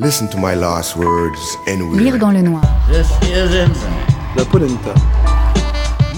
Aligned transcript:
Listen 0.00 0.28
to 0.28 0.38
my 0.38 0.54
last 0.54 0.96
words 0.96 1.58
anyway. 1.66 1.98
Lire 1.98 2.18
dans 2.18 2.32
le 2.32 2.40
noir. 2.40 2.62
La 4.34 4.44
polenta. 4.46 4.94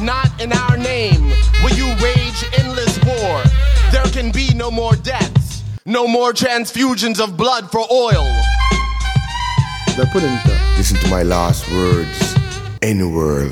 Not 0.00 0.30
in 0.40 0.52
our 0.52 0.76
name 0.76 1.32
will 1.64 1.74
you 1.74 1.86
wage 2.00 2.44
endless 2.58 2.96
war. 3.04 3.42
There 3.90 4.04
can 4.12 4.30
be 4.30 4.54
no 4.54 4.70
more 4.70 4.94
deaths, 4.94 5.64
no 5.84 6.06
more 6.06 6.32
transfusions 6.32 7.18
of 7.18 7.36
blood 7.36 7.72
for 7.72 7.84
oil. 7.90 8.24
La 9.98 10.04
polenta. 10.12 10.56
Listen 10.76 10.96
to 10.98 11.08
my 11.08 11.24
last 11.24 11.68
words 11.72 12.36
anywhere. 12.82 13.48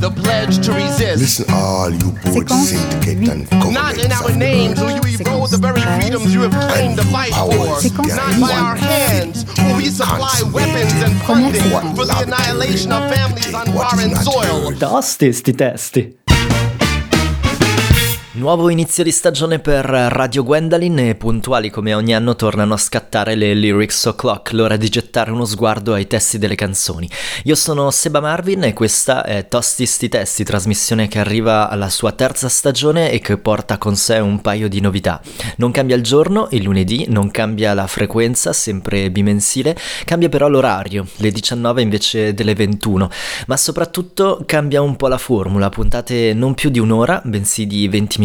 The 0.00 0.10
pledge 0.10 0.64
to 0.66 0.72
resist. 0.72 1.20
Listen, 1.22 1.46
all 1.54 1.90
you 1.90 2.12
both 2.12 2.36
Séquence 2.36 2.66
syndicate 2.68 3.18
huit. 3.18 3.52
and 3.52 3.74
Not 3.74 3.96
in 3.98 4.12
our 4.12 4.28
of 4.30 4.36
names 4.36 4.78
will 4.78 4.88
world. 4.92 5.08
you 5.08 5.18
erode 5.24 5.50
the 5.50 5.56
very 5.56 5.80
freedoms 5.80 6.34
you 6.34 6.42
have 6.42 6.52
claimed 6.52 6.96
to 6.98 7.04
fight 7.04 7.32
for. 7.32 7.80
Séquence 7.80 8.14
Not 8.16 8.40
by 8.40 8.52
our 8.54 8.76
hands 8.76 9.44
will 9.58 9.76
we 9.76 9.86
supply 9.86 10.36
weapons 10.52 10.92
and 11.02 11.16
funding 11.22 11.62
for 11.96 12.04
the 12.04 12.14
annihilation 12.24 12.92
of 12.92 13.10
families 13.10 13.54
on 13.54 13.66
foreign 13.72 14.14
soil. 14.16 14.72
Tosti 14.72 15.32
sti 15.32 15.52
testi. 15.52 16.25
Nuovo 18.36 18.68
inizio 18.68 19.02
di 19.02 19.12
stagione 19.12 19.60
per 19.60 19.86
Radio 19.86 20.44
Gwendolyn 20.44 20.98
e 20.98 21.14
puntuali 21.14 21.70
come 21.70 21.94
ogni 21.94 22.14
anno 22.14 22.36
tornano 22.36 22.74
a 22.74 22.76
scattare 22.76 23.34
le 23.34 23.54
Lyrics 23.54 24.04
O'Clock, 24.04 24.52
l'ora 24.52 24.76
di 24.76 24.90
gettare 24.90 25.30
uno 25.30 25.46
sguardo 25.46 25.94
ai 25.94 26.06
testi 26.06 26.36
delle 26.36 26.54
canzoni. 26.54 27.08
Io 27.44 27.54
sono 27.54 27.90
Seba 27.90 28.20
Marvin 28.20 28.64
e 28.64 28.74
questa 28.74 29.24
è 29.24 29.48
Tosti 29.48 29.86
sti 29.86 30.10
testi, 30.10 30.44
trasmissione 30.44 31.08
che 31.08 31.18
arriva 31.18 31.70
alla 31.70 31.88
sua 31.88 32.12
terza 32.12 32.50
stagione 32.50 33.10
e 33.10 33.20
che 33.20 33.38
porta 33.38 33.78
con 33.78 33.96
sé 33.96 34.18
un 34.18 34.42
paio 34.42 34.68
di 34.68 34.80
novità. 34.80 35.18
Non 35.56 35.70
cambia 35.70 35.96
il 35.96 36.02
giorno, 36.02 36.48
il 36.50 36.62
lunedì, 36.62 37.06
non 37.08 37.30
cambia 37.30 37.72
la 37.72 37.86
frequenza, 37.86 38.52
sempre 38.52 39.10
bimensile, 39.10 39.74
cambia 40.04 40.28
però 40.28 40.48
l'orario, 40.48 41.06
le 41.16 41.30
19 41.30 41.80
invece 41.80 42.34
delle 42.34 42.54
21, 42.54 43.08
ma 43.46 43.56
soprattutto 43.56 44.42
cambia 44.44 44.82
un 44.82 44.94
po' 44.96 45.08
la 45.08 45.16
formula, 45.16 45.70
puntate 45.70 46.34
non 46.34 46.52
più 46.52 46.68
di 46.68 46.78
un'ora, 46.78 47.22
bensì 47.24 47.66
di 47.66 47.88
20 47.88 48.18
minuti 48.18 48.24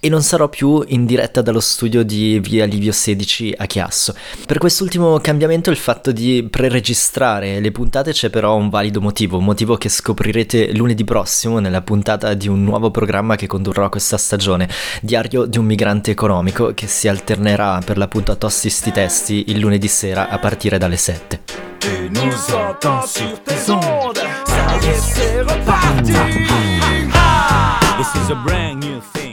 e 0.00 0.08
non 0.08 0.22
sarò 0.22 0.48
più 0.48 0.84
in 0.88 1.06
diretta 1.06 1.42
dallo 1.42 1.60
studio 1.60 2.02
di 2.02 2.40
via 2.40 2.64
Livio 2.64 2.92
16 2.92 3.54
a 3.56 3.66
Chiasso. 3.66 4.14
Per 4.46 4.58
quest'ultimo 4.58 5.18
cambiamento 5.18 5.70
il 5.70 5.76
fatto 5.76 6.12
di 6.12 6.46
preregistrare 6.48 7.60
le 7.60 7.72
puntate 7.72 8.12
c'è 8.12 8.30
però 8.30 8.56
un 8.56 8.68
valido 8.68 9.00
motivo, 9.00 9.40
motivo 9.40 9.76
che 9.76 9.88
scoprirete 9.88 10.72
lunedì 10.74 11.04
prossimo 11.04 11.58
nella 11.58 11.82
puntata 11.82 12.34
di 12.34 12.48
un 12.48 12.64
nuovo 12.64 12.90
programma 12.90 13.36
che 13.36 13.46
condurrò 13.46 13.88
questa 13.88 14.16
stagione, 14.16 14.68
Diario 15.00 15.46
di 15.46 15.58
un 15.58 15.64
migrante 15.64 16.10
economico 16.10 16.72
che 16.74 16.86
si 16.86 17.08
alternerà 17.08 17.80
per 17.84 17.98
l'appunto 17.98 18.32
a 18.32 18.36
Tosti 18.36 18.70
sti 18.70 18.92
testi 18.92 19.44
il 19.48 19.58
lunedì 19.58 19.88
sera 19.88 20.28
a 20.28 20.38
partire 20.38 20.78
dalle 20.78 20.96
7. 20.96 21.40
Tu 21.80 21.88
nous 22.10 22.54
entends 22.54 23.06
sur 23.06 23.42
tes 23.44 23.70
ondes. 23.70 24.18
Ça 24.46 24.76
y 24.82 24.88
est, 24.88 25.00
c'est. 25.00 25.28
This 27.98 28.14
is 28.16 28.30
a 28.30 28.36
brand 28.36 28.80
new 28.80 29.00
thing. 29.00 29.27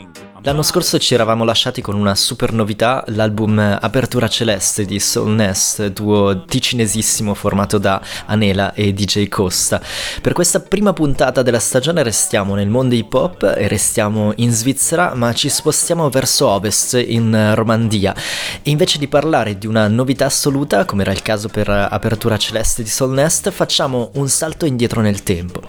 L'anno 0.45 0.61
scorso 0.61 0.99
ci 0.99 1.15
eravamo 1.15 1.43
lasciati 1.43 1.81
con 1.81 1.95
una 1.95 2.13
super 2.13 2.53
novità, 2.53 3.03
l'album 3.07 3.57
Apertura 3.81 4.27
Celeste 4.27 4.85
di 4.85 4.99
Soul 4.99 5.31
Nest, 5.31 5.87
duo 5.87 6.45
ticinesissimo 6.45 7.33
formato 7.33 7.79
da 7.79 7.99
Anela 8.27 8.75
e 8.75 8.93
DJ 8.93 9.27
Costa. 9.27 9.81
Per 10.21 10.33
questa 10.33 10.59
prima 10.59 10.93
puntata 10.93 11.41
della 11.41 11.57
stagione 11.57 12.03
restiamo 12.03 12.53
nel 12.53 12.67
mondo 12.67 12.93
hip 12.93 13.11
hop 13.11 13.55
e 13.57 13.67
restiamo 13.67 14.33
in 14.35 14.51
Svizzera, 14.51 15.15
ma 15.15 15.33
ci 15.33 15.49
spostiamo 15.49 16.11
verso 16.11 16.47
ovest, 16.47 16.93
in 17.03 17.53
Romandia. 17.55 18.13
E 18.61 18.69
invece 18.69 18.99
di 18.99 19.07
parlare 19.07 19.57
di 19.57 19.65
una 19.65 19.87
novità 19.87 20.25
assoluta, 20.25 20.85
come 20.85 21.01
era 21.01 21.11
il 21.11 21.23
caso 21.23 21.47
per 21.47 21.67
Apertura 21.69 22.37
Celeste 22.37 22.83
di 22.83 22.89
Soul 22.89 23.13
Nest, 23.13 23.49
facciamo 23.49 24.11
un 24.13 24.29
salto 24.29 24.67
indietro 24.67 25.01
nel 25.01 25.23
tempo. 25.23 25.61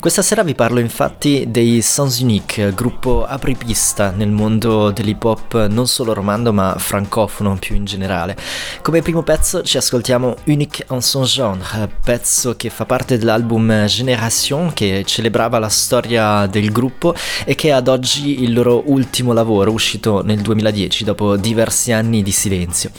Questa 0.00 0.22
sera 0.22 0.42
vi 0.42 0.56
parlo 0.56 0.80
infatti 0.80 1.44
dei 1.46 1.80
Sons 1.82 2.18
Unique, 2.18 2.74
gruppo 2.74 3.24
apripista 3.24 4.10
nel 4.10 4.22
mondo 4.32 4.90
dell'hip 4.90 5.24
hop 5.24 5.66
non 5.66 5.86
solo 5.86 6.12
romando 6.12 6.52
ma 6.52 6.76
francofono 6.76 7.56
più 7.58 7.74
in 7.74 7.84
generale. 7.84 8.36
Come 8.82 9.00
primo 9.00 9.22
pezzo 9.22 9.62
ci 9.62 9.78
ascoltiamo 9.78 10.36
Unique 10.44 10.84
en 10.90 11.00
son 11.00 11.24
genre, 11.24 11.88
pezzo 12.04 12.54
che 12.56 12.68
fa 12.68 12.84
parte 12.84 13.16
dell'album 13.16 13.86
Génération 13.86 14.72
che 14.74 15.04
celebrava 15.06 15.58
la 15.58 15.68
storia 15.68 16.46
del 16.46 16.70
gruppo 16.70 17.14
e 17.44 17.54
che 17.54 17.68
è 17.68 17.72
ad 17.72 17.88
oggi 17.88 18.42
il 18.42 18.52
loro 18.52 18.82
ultimo 18.86 19.32
lavoro 19.32 19.72
uscito 19.72 20.22
nel 20.22 20.40
2010 20.40 21.04
dopo 21.04 21.36
diversi 21.36 21.92
anni 21.92 22.22
di 22.22 22.32
silenzio. 22.32 22.90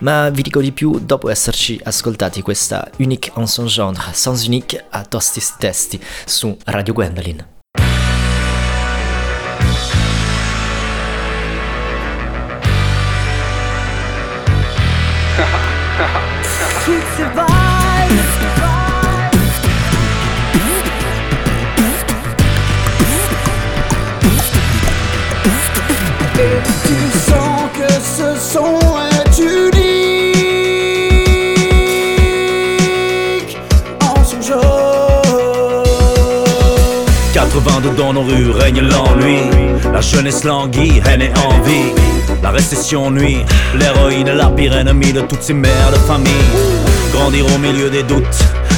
Ma 0.00 0.28
vi 0.30 0.42
dico 0.42 0.60
di 0.60 0.72
più 0.72 0.98
dopo 0.98 1.30
esserci 1.30 1.80
ascoltati 1.82 2.42
questa 2.42 2.90
Unique 2.98 3.32
en 3.36 3.46
son 3.46 3.66
genre, 3.66 4.12
Sans 4.12 4.46
Unique 4.46 4.84
a 4.90 5.04
tosti 5.04 5.40
sti 5.40 5.68
testi 5.70 6.00
su 6.26 6.56
Radio 6.64 6.92
Gwendolyn. 6.92 7.59
82 37.64 37.90
dans 37.90 38.12
nos 38.14 38.22
rues 38.22 38.50
règne 38.52 38.80
l'ennui. 38.80 39.38
La 39.92 40.00
jeunesse 40.00 40.44
languit, 40.44 41.02
haine 41.06 41.22
et 41.22 41.32
envie. 41.46 41.92
La 42.42 42.50
récession 42.50 43.10
nuit, 43.10 43.38
l'héroïne 43.78 44.30
la 44.30 44.46
pire 44.46 44.76
ennemie 44.76 45.12
de 45.12 45.20
toutes 45.20 45.42
ces 45.42 45.52
mères 45.52 45.90
de 45.92 45.98
famille. 45.98 46.32
Grandir 47.12 47.44
au 47.54 47.58
milieu 47.58 47.90
des 47.90 48.02
doutes, 48.02 48.24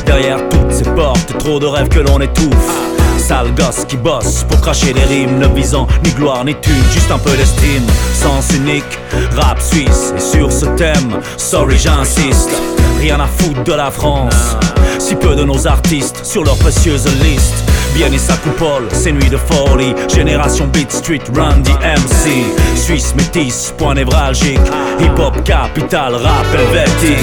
derrière 0.04 0.38
toutes 0.48 0.72
ces 0.72 0.84
portes, 0.84 1.38
trop 1.38 1.60
de 1.60 1.66
rêves 1.66 1.88
que 1.88 2.00
l'on 2.00 2.20
étouffe. 2.20 2.92
Sale 3.18 3.54
gosse 3.54 3.84
qui 3.86 3.96
bosse 3.96 4.44
pour 4.48 4.60
cracher 4.60 4.92
des 4.92 5.04
rimes, 5.04 5.38
ne 5.38 5.46
visant 5.46 5.86
ni 6.02 6.10
gloire 6.10 6.44
ni 6.44 6.54
thune, 6.56 6.82
juste 6.92 7.10
un 7.12 7.18
peu 7.18 7.36
d'estime. 7.36 7.86
Sens 8.14 8.48
unique, 8.52 8.98
rap 9.36 9.60
suisse, 9.60 10.12
et 10.16 10.20
sur 10.20 10.50
ce 10.50 10.66
thème, 10.76 11.20
sorry 11.36 11.78
j'insiste. 11.78 12.50
Rien 12.98 13.20
à 13.20 13.26
foutre 13.26 13.62
de 13.62 13.74
la 13.74 13.92
France, 13.92 14.56
si 14.98 15.14
peu 15.14 15.36
de 15.36 15.44
nos 15.44 15.68
artistes 15.68 16.24
sur 16.24 16.42
leur 16.42 16.56
précieuse 16.56 17.06
liste. 17.22 17.71
Bien 17.94 18.10
et 18.10 18.18
sa 18.18 18.36
coupole, 18.38 18.88
ces 18.92 19.12
nuits 19.12 19.28
de 19.28 19.36
folie. 19.36 19.94
Génération 20.08 20.66
Beat 20.66 20.90
Street, 20.90 21.22
Run 21.34 21.62
MC 21.82 22.44
Suisse 22.74 23.14
métis, 23.14 23.74
point 23.76 23.94
névralgique. 23.94 24.58
Hip 24.98 25.18
hop 25.18 25.42
capital, 25.44 26.14
rap 26.14 26.46
helvétique 26.54 27.18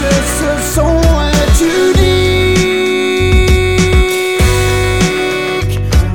que 0.00 0.14
ce 0.38 0.50
son 0.74 1.00
est 1.30 1.60
unique 1.60 2.14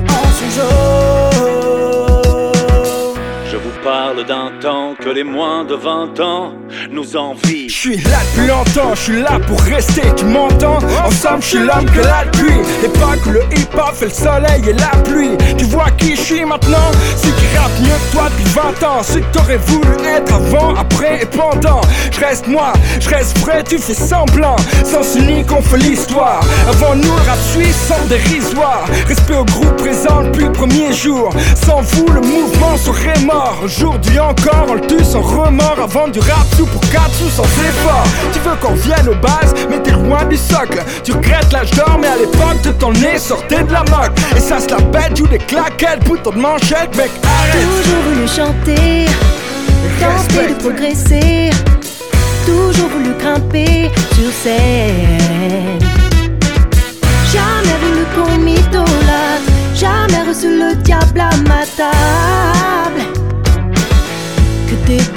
en. 0.08 0.12
Je 3.50 3.56
vous 3.56 3.76
parle 3.82 4.24
d'un 4.26 4.50
temps 4.60 4.94
que 4.98 5.08
les 5.08 5.24
moins 5.24 5.64
de 5.64 5.74
20 5.74 6.20
ans 6.20 6.52
Je 6.92 7.68
suis 7.68 7.96
là 7.98 8.18
depuis 8.34 8.48
longtemps, 8.48 8.94
je 8.94 9.00
suis 9.00 9.22
là 9.22 9.38
pour 9.46 9.60
rester, 9.60 10.02
tu 10.16 10.24
m'entends? 10.24 10.78
Ensemble, 11.06 11.40
je 11.40 11.46
suis 11.46 11.58
l'homme 11.58 11.84
que 11.84 12.00
la 12.00 12.24
pluie. 12.32 12.60
L'époque 12.82 13.24
où 13.26 13.30
le 13.30 13.42
hip-hop 13.56 13.94
fait 13.94 14.06
le 14.06 14.10
soleil 14.10 14.62
et 14.68 14.72
la 14.72 15.00
pluie. 15.04 15.36
Tu 15.56 15.66
vois 15.66 15.90
qui 15.96 16.16
je 16.16 16.20
suis 16.20 16.44
maintenant? 16.44 16.90
Celui 17.16 17.32
qui 17.34 17.56
rappe 17.56 17.78
mieux 17.80 17.88
que 17.88 18.12
toi 18.12 18.28
depuis 18.30 18.52
20 18.82 18.86
ans. 18.88 19.02
Celui 19.02 19.22
que 19.22 19.32
t'aurais 19.32 19.56
voulu 19.58 20.04
être 20.04 20.34
avant, 20.34 20.74
après 20.74 21.22
et 21.22 21.26
pendant. 21.26 21.80
Je 22.10 22.20
reste 22.20 22.48
moi, 22.48 22.72
je 22.98 23.08
reste 23.08 23.38
vrai, 23.38 23.62
tu 23.62 23.78
fais 23.78 23.94
semblant. 23.94 24.56
Sans 24.84 25.16
unique, 25.16 25.50
on 25.52 25.62
fait 25.62 25.78
l'histoire. 25.78 26.40
Avant 26.68 26.96
nous, 26.96 27.02
le 27.04 27.22
rap 27.28 27.38
suisse 27.52 27.76
semble 27.88 28.08
dérisoire. 28.08 28.84
Respect 29.06 29.36
au 29.36 29.44
groupe 29.44 29.76
présent 29.76 30.24
depuis 30.24 30.44
le 30.44 30.52
premier 30.52 30.92
jour. 30.92 31.32
Sans 31.64 31.82
vous, 31.82 32.06
le 32.08 32.20
mouvement 32.20 32.76
serait 32.76 33.20
mort. 33.20 33.60
Aujourd'hui 33.64 34.18
encore, 34.18 34.66
on 34.68 34.74
le 34.74 34.80
tue 34.80 35.04
sans 35.04 35.22
remords 35.22 35.80
Avant 35.80 36.08
du 36.08 36.18
rap 36.18 36.46
sous 36.56 36.66
pour 36.66 36.79
4 36.80 37.14
sous 37.14 37.30
sans 37.30 37.44
effort. 37.44 38.04
Tu 38.32 38.38
veux 38.40 38.56
qu'on 38.56 38.74
vienne 38.74 39.08
aux 39.08 39.14
bases, 39.14 39.54
mais 39.68 39.80
t'es 39.82 39.92
loin 39.92 40.24
du 40.24 40.36
socle. 40.36 40.82
Tu 41.04 41.12
regrettes 41.12 41.52
l'âge 41.52 41.70
d'or, 41.72 41.98
mais 42.00 42.08
à 42.08 42.16
l'époque 42.16 42.60
de 42.62 42.72
ton 42.72 42.92
nez 42.92 43.18
sortait 43.18 43.62
de 43.62 43.72
la 43.72 43.80
moque. 43.84 44.12
Et 44.36 44.40
ça 44.40 44.60
se 44.60 44.68
la 44.68 44.76
pète, 44.76 45.16
joue 45.16 45.26
des 45.26 45.38
claquettes, 45.38 46.04
bouton 46.04 46.30
de 46.30 46.38
manchette, 46.38 46.96
mec 46.96 47.10
arrête. 47.24 47.66
Toujours 47.82 48.02
voulu 48.08 48.28
chanter, 48.28 49.06
tenter 50.00 50.54
de 50.54 50.58
progresser, 50.58 51.50
toujours 52.46 52.88
voulu 52.88 53.14
grimper 53.18 53.90
sur 54.14 54.32
scène. 54.42 54.79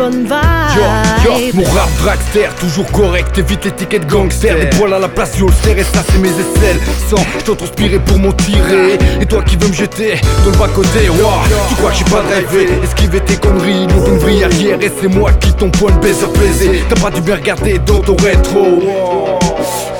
Des 0.10 0.24
Yo, 0.28 0.82
yo. 1.24 1.52
Mon 1.54 1.64
rap 1.72 1.90
dragster, 2.00 2.50
toujours 2.60 2.90
correct, 2.92 3.38
évite 3.38 3.66
l'étiquette 3.66 4.08
gangster. 4.08 4.58
Les 4.58 4.66
poils 4.78 4.94
à 4.94 5.00
la 5.00 5.08
place 5.08 5.36
du 5.36 5.44
holster 5.44 5.76
et 5.78 5.84
ça 5.84 6.04
c'est 6.10 6.20
mes 6.20 6.30
aisselles. 6.30 6.80
Sans, 7.10 7.24
je 7.40 7.46
dois 7.46 7.56
transpirer 7.56 8.00
pour 8.00 8.20
m'en 8.20 8.32
tirer. 8.34 8.98
Et 9.22 9.26
toi 9.26 9.44
qui 9.44 9.56
veux 9.56 9.68
me 9.68 9.74
jeter 9.74 10.20
dans 10.44 10.52
le 10.52 10.58
bas 10.58 10.68
côté 10.74 11.10
wow, 11.10 11.30
Tu 11.70 11.76
crois 11.76 11.92
que 11.92 11.98
j'ai 11.98 12.06
pas 12.06 12.22
rêvé 12.22 12.68
Esquiver 12.84 13.20
tes 13.22 13.36
conneries, 13.36 13.88
l'ouvre 13.88 14.10
une 14.10 14.18
vrille 14.18 14.44
arrière 14.44 14.78
Et 14.82 14.92
c'est 15.00 15.08
moi 15.08 15.32
qui 15.34 15.52
de 15.92 16.00
baiser 16.00 16.28
plaisir 16.34 16.72
T'as 16.90 17.00
pas 17.00 17.12
dû 17.12 17.22
bien 17.22 17.36
regarder 17.36 17.80
dans 17.80 18.00
ton 18.00 18.16
rétro 18.16 19.43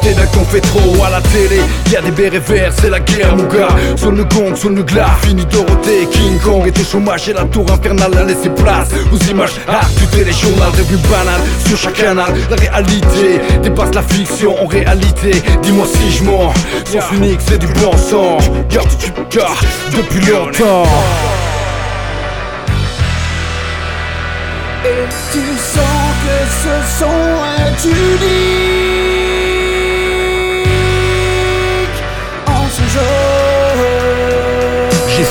T'es 0.01 0.13
d'un 0.13 0.25
qu'on 0.27 0.44
fait 0.45 0.62
trop 0.62 1.04
à 1.06 1.10
la 1.10 1.21
télé. 1.21 1.62
Y'a 1.92 2.01
des 2.01 2.12
bérets 2.12 2.39
verts, 2.39 2.74
c'est 2.75 2.89
la 2.89 3.00
guerre 3.00 3.36
mon 3.36 3.44
gars. 3.44 3.69
Sur 3.95 4.12
le 4.12 4.24
gong, 4.25 4.56
sur 4.56 4.69
le 4.69 4.83
glas, 4.83 5.15
fini 5.21 5.45
Dorothée 5.45 6.07
King 6.12 6.39
Kong 6.39 6.68
et 6.68 6.80
au 6.80 6.83
chômage 6.83 7.30
et 7.30 7.33
la 7.33 7.45
tour 7.45 7.65
infernale 7.71 8.18
a 8.18 8.24
laissé 8.24 8.50
place 8.50 8.89
aux 9.12 9.18
images. 9.30 9.54
Ah, 9.68 9.81
tu 9.98 10.24
les 10.24 10.33
journaux, 10.33 10.71
devenu 10.77 10.98
banal 11.10 11.42
sur 11.65 11.77
chaque 11.77 11.94
canal. 11.94 12.33
La 12.50 12.56
réalité 12.56 13.39
dépasse 13.62 13.94
la 13.94 14.01
fiction 14.01 14.62
en 14.62 14.68
réalité. 14.68 15.31
Dis-moi 15.62 15.86
si 15.88 16.18
je 16.18 16.24
mens, 16.24 16.54
sens 16.86 17.12
unique 17.13 17.39
c'est 17.48 17.60
du 17.60 17.68
bon 17.68 17.95
sang. 17.98 18.38
Depuis 18.69 20.31
longtemps. 20.31 20.83
Et 24.86 25.07
tu 25.31 25.39
sens 25.57 26.10
que 26.24 26.38
ce 26.62 27.00
son 27.00 27.06
est 27.63 27.86
unique 27.86 28.73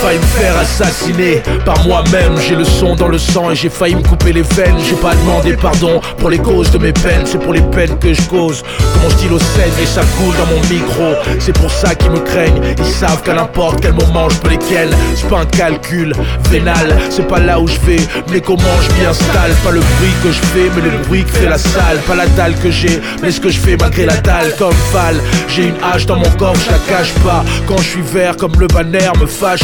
failli 0.02 0.18
me 0.18 0.24
faire 0.24 0.58
assassiner. 0.58 1.42
Par 1.64 1.86
moi-même 1.86 2.36
J'ai 2.40 2.56
le 2.56 2.64
son 2.64 2.96
dans 2.96 3.08
le 3.08 3.18
sang 3.18 3.50
et 3.50 3.54
j'ai 3.54 3.68
failli 3.68 3.94
me 3.94 4.02
couper 4.02 4.32
les 4.32 4.42
veines. 4.42 4.76
J'ai 4.88 4.96
pas 4.96 5.14
demandé 5.14 5.56
pardon 5.56 6.00
pour 6.18 6.30
les 6.30 6.38
causes 6.38 6.70
de 6.72 6.78
mes 6.78 6.92
peines. 6.92 7.24
C'est 7.24 7.38
pour 7.38 7.52
les 7.52 7.62
peines 7.62 7.96
que 7.98 8.12
je 8.12 8.22
cause. 8.22 8.62
Que 8.62 8.98
mon 9.02 9.10
stylo 9.10 9.38
saigne 9.38 9.72
et 9.80 9.86
ça 9.86 10.02
coule 10.18 10.34
dans 10.36 10.46
mon 10.46 10.60
micro. 10.68 11.14
C'est 11.38 11.52
pour 11.52 11.70
ça 11.70 11.94
qu'ils 11.94 12.10
me 12.10 12.18
craignent. 12.18 12.60
Ils 12.78 12.84
savent 12.84 13.22
qu'à 13.22 13.34
n'importe 13.34 13.80
quel 13.80 13.92
moment 13.92 14.28
je 14.28 14.38
peux 14.38 14.50
les 14.50 14.58
ken 14.58 14.88
C'est 15.14 15.28
pas 15.28 15.40
un 15.40 15.46
calcul 15.46 16.12
vénal. 16.50 16.98
C'est 17.10 17.28
pas 17.28 17.38
là 17.38 17.60
où 17.60 17.68
je 17.68 17.78
vais 17.86 18.02
mais 18.30 18.40
comment 18.40 18.76
je 18.82 19.00
m'y 19.00 19.06
installe. 19.06 19.52
Pas 19.64 19.70
le 19.70 19.80
bruit 19.80 20.14
que 20.24 20.32
je 20.32 20.40
fais 20.52 20.70
mais 20.74 20.82
le 20.82 20.98
bruit 21.06 21.24
que 21.24 21.30
fait 21.30 21.48
la 21.48 21.58
salle. 21.58 21.98
Pas 22.08 22.16
la 22.16 22.26
dalle 22.26 22.54
que 22.56 22.70
j'ai 22.70 23.00
mais 23.22 23.30
ce 23.30 23.40
que 23.40 23.50
je 23.50 23.58
fais 23.58 23.76
malgré 23.76 24.06
la 24.06 24.16
dalle. 24.16 24.54
Comme 24.58 24.74
Val 24.92 25.16
J'ai 25.48 25.68
une 25.68 25.76
hache 25.82 26.06
dans 26.06 26.16
mon 26.16 26.30
corps 26.38 26.56
je 26.56 26.70
la 26.70 26.78
cache 26.88 27.12
pas. 27.24 27.44
Quand 27.66 27.78
je 27.78 27.88
suis 27.88 28.02
vert 28.02 28.36
comme 28.36 28.58
le 28.58 28.66
banner 28.66 29.10
me 29.20 29.26
fâche 29.26 29.62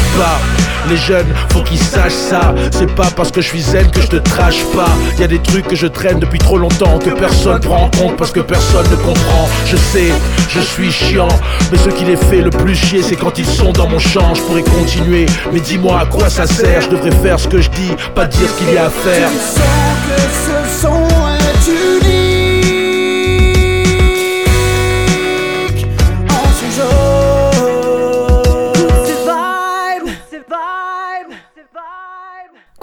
les 0.89 0.97
jeunes, 0.97 1.27
faut 1.51 1.63
qu'ils 1.63 1.79
sachent 1.79 2.13
ça. 2.13 2.55
C'est 2.71 2.93
pas 2.95 3.11
parce 3.15 3.31
que 3.31 3.41
je 3.41 3.49
suis 3.49 3.61
zen 3.61 3.91
que 3.91 4.01
je 4.01 4.07
te 4.07 4.17
trache 4.17 4.65
pas. 4.75 4.89
Y 5.19 5.25
a 5.25 5.27
des 5.27 5.41
trucs 5.41 5.67
que 5.67 5.77
je 5.77 5.87
traîne 5.87 6.19
depuis 6.19 6.39
trop 6.39 6.59
longtemps 6.59 6.99
que 6.99 7.11
personne 7.11 7.61
prend 7.61 7.85
en 7.85 7.91
compte 7.91 8.17
parce 8.17 8.33
que 8.33 8.41
personne 8.41 8.89
ne 8.91 8.97
comprend. 8.97 9.49
Je 9.67 9.77
sais, 9.77 10.13
je 10.49 10.61
suis 10.61 10.91
chiant, 10.91 11.29
mais 11.71 11.79
ce 11.79 11.91
qui 11.91 12.05
les 12.05 12.17
fait 12.17 12.41
le 12.41 12.51
plus 12.51 12.75
chier, 12.75 13.03
c'est 13.03 13.17
quand 13.17 13.39
ils 13.39 13.47
sont 13.47 13.73
dans 13.73 13.89
mon 13.89 13.99
champ. 13.99 14.35
Je 14.35 14.43
pourrais 14.43 14.63
continuer, 14.63 15.27
mais 15.53 15.61
dis-moi 15.61 16.01
à 16.01 16.07
quoi 16.07 16.29
ça 16.29 16.47
sert. 16.47 16.83
Je 16.83 16.89
devrais 16.89 17.13
faire 17.23 17.39
ce 17.39 17.49
que 17.49 17.61
je 17.61 17.71
dis, 17.71 17.93
pas 18.15 18.27
dire 18.27 18.49
ce 18.49 18.65
qu'il 18.65 18.75
y 18.75 18.79
a 18.79 18.87
à 18.87 18.91
faire. 18.91 19.29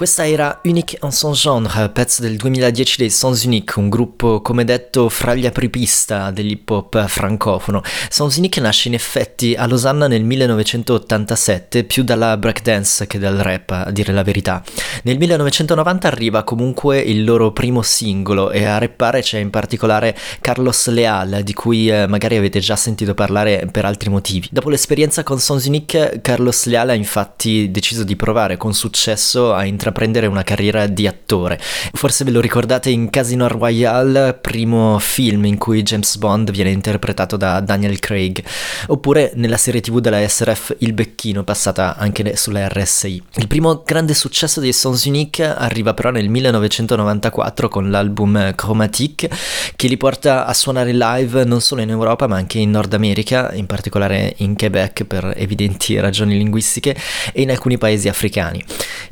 Questa 0.06 0.28
era 0.28 0.62
Unique 0.66 1.00
en 1.02 1.12
son 1.12 1.34
genre, 1.34 1.90
pezzo 1.90 2.22
del 2.22 2.36
2010 2.36 2.98
dei 2.98 3.10
Sons 3.10 3.44
Unique, 3.44 3.82
un 3.82 3.90
gruppo 3.90 4.40
come 4.40 4.64
detto 4.64 5.10
fra 5.10 5.34
gli 5.34 5.48
apripista 5.48 6.30
dell'hip 6.30 6.70
hop 6.70 7.08
francofono. 7.08 7.82
Sons 8.10 8.36
Unique 8.36 8.62
nasce 8.62 8.88
in 8.88 8.94
effetti 8.94 9.56
a 9.56 9.66
Losanna 9.66 10.08
nel 10.08 10.24
1987, 10.24 11.86
più 11.86 12.04
dalla 12.04 12.38
breakdance 12.38 13.08
che 13.08 13.18
dal 13.18 13.38
rap, 13.38 13.72
a 13.72 13.90
dire 13.90 14.14
la 14.14 14.22
verità. 14.22 14.62
Nel 15.06 15.18
1990 15.18 16.08
arriva 16.08 16.44
comunque 16.44 17.00
il 17.00 17.24
loro 17.24 17.52
primo 17.52 17.82
singolo 17.82 18.52
e 18.52 18.64
a 18.64 18.78
rappare 18.78 19.24
c'è 19.24 19.40
in 19.40 19.50
particolare 19.50 20.16
Carlos 20.40 20.86
Leal, 20.90 21.42
di 21.42 21.54
cui 21.56 21.90
eh, 21.90 22.06
magari 22.06 22.36
avete 22.36 22.60
già 22.60 22.76
sentito 22.76 23.16
parlare 23.16 23.68
per 23.72 23.86
altri 23.86 24.12
motivi. 24.12 24.50
Dopo 24.52 24.70
l'esperienza 24.70 25.24
con 25.24 25.40
Sons 25.40 25.66
Unique, 25.66 26.20
Carlos 26.22 26.66
Leal 26.66 26.90
ha 26.90 26.94
infatti 26.94 27.72
deciso 27.72 28.04
di 28.04 28.16
provare 28.16 28.56
con 28.58 28.76
successo 28.76 29.52
a 29.52 29.66
intraprendere 29.66 29.94
intraprendere 29.96 30.28
una 30.28 30.44
carriera 30.44 30.88
di 30.88 31.08
attore. 31.08 31.58
Forse 31.94 32.26
ve 32.26 32.32
lo 32.32 32.42
ricordate 32.42 32.90
in 32.90 33.10
Casino 33.10 33.48
Royale, 33.48 34.34
primo 34.34 35.00
film 35.00 35.46
in 35.46 35.58
cui 35.58 35.84
James 35.84 36.18
Bond 36.18 36.52
viene 36.52 36.72
interpretato 36.72 37.38
da 37.38 37.62
Daniel 37.62 38.00
Craig, 38.00 38.44
oppure 38.88 39.32
nella 39.36 39.56
serie 39.56 39.80
tv 39.80 40.00
della 40.00 40.28
SRF 40.28 40.76
Il 40.80 40.92
Becchino, 40.94 41.44
passata 41.44 41.96
anche 41.96 42.36
sulla 42.36 42.68
RSI. 42.68 43.24
Il 43.36 43.48
primo 43.48 43.84
grande 43.86 44.14
successo 44.14 44.60
dei 44.60 44.74
Sons 44.74 45.06
Unique 45.06 45.46
arriva 45.46 45.94
però 45.94 46.12
nel 46.12 46.28
1994 46.28 47.70
con 47.70 47.90
l'album 47.90 48.54
Chromatique, 48.54 49.30
che 49.76 49.88
li 49.88 49.98
porta 49.98 50.46
a 50.46 50.54
suonare 50.54 50.92
live 50.92 51.46
non 51.46 51.62
solo 51.62 51.82
in 51.82 51.90
Europa 51.90 52.28
ma 52.28 52.36
anche 52.36 52.60
in 52.60 52.70
Nord 52.70 52.94
America, 52.94 53.54
in 53.54 53.66
particolare 53.66 54.34
in 54.38 54.58
Quebec 54.58 55.06
per 55.06 55.34
evidenti 55.38 55.98
ragioni 56.00 56.36
linguistiche, 56.36 56.96
e 57.32 57.42
in 57.42 57.50
alcuni 57.50 57.78
paesi 57.78 58.10
africani. 58.10 58.64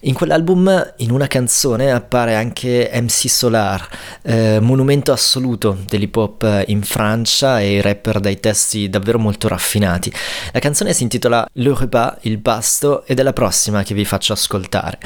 In 0.01 0.13
quell'album 0.13 0.62
in 0.97 1.11
una 1.11 1.27
canzone 1.27 1.91
appare 1.91 2.35
anche 2.35 2.89
MC 2.93 3.29
Solar, 3.29 3.87
eh, 4.21 4.59
monumento 4.61 5.11
assoluto 5.11 5.77
dell'hip 5.87 6.15
hop 6.15 6.63
in 6.67 6.81
Francia 6.81 7.59
e 7.59 7.81
rapper 7.81 8.19
dai 8.19 8.39
testi 8.39 8.89
davvero 8.89 9.19
molto 9.19 9.47
raffinati. 9.47 10.11
La 10.51 10.59
canzone 10.59 10.93
si 10.93 11.03
intitola 11.03 11.45
Le 11.53 11.75
repas, 11.77 12.19
il 12.21 12.39
pasto, 12.39 13.05
ed 13.05 13.19
è 13.19 13.23
la 13.23 13.33
prossima 13.33 13.83
che 13.83 13.93
vi 13.93 14.05
faccio 14.05 14.31
ascoltare. 14.31 14.99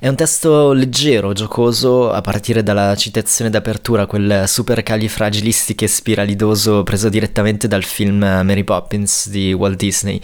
È 0.00 0.08
un 0.08 0.14
testo 0.14 0.72
leggero, 0.72 1.32
giocoso, 1.32 2.10
a 2.10 2.20
partire 2.22 2.62
dalla 2.62 2.96
citazione 2.96 3.50
d'apertura, 3.50 4.06
quel 4.06 4.44
super 4.46 4.82
califragilistico 4.82 5.84
e 5.84 5.88
spiralidoso 5.88 6.82
preso 6.82 7.08
direttamente 7.08 7.68
dal 7.68 7.84
film 7.84 8.18
Mary 8.18 8.64
Poppins 8.64 9.28
di 9.28 9.52
Walt 9.52 9.76
Disney. 9.76 10.20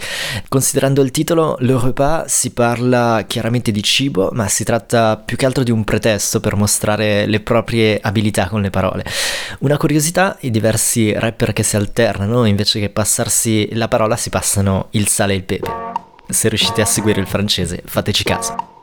Considerando 0.47 1.01
il 1.01 1.11
titolo, 1.11 1.57
Le 1.59 1.79
repas 1.79 2.33
si 2.33 2.51
parla 2.51 3.23
chiaramente 3.27 3.71
di 3.71 3.83
cibo, 3.83 4.29
ma 4.33 4.47
si 4.47 4.63
tratta 4.63 4.77
tratta 4.79 5.17
più 5.17 5.37
che 5.37 5.45
altro 5.45 5.63
di 5.63 5.71
un 5.71 5.83
pretesto 5.83 6.39
per 6.39 6.55
mostrare 6.55 7.25
le 7.25 7.39
proprie 7.41 7.99
abilità 8.01 8.47
con 8.47 8.61
le 8.61 8.69
parole. 8.69 9.03
Una 9.59 9.77
curiosità, 9.77 10.37
i 10.41 10.51
diversi 10.51 11.13
rapper 11.13 11.53
che 11.53 11.63
si 11.63 11.75
alternano, 11.75 12.45
invece 12.45 12.79
che 12.79 12.89
passarsi 12.89 13.69
la 13.73 13.87
parola, 13.87 14.15
si 14.15 14.29
passano 14.29 14.87
il 14.91 15.07
sale 15.07 15.33
e 15.33 15.37
il 15.37 15.43
pepe. 15.43 15.71
Se 16.27 16.47
riuscite 16.47 16.81
a 16.81 16.85
seguire 16.85 17.19
il 17.19 17.27
francese, 17.27 17.81
fateci 17.85 18.23
caso. 18.23 18.77